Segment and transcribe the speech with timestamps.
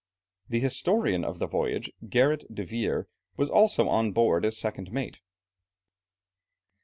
[0.49, 3.07] The historian of the voyage, Gerrit de Veer,
[3.37, 5.21] was also on board as second mate.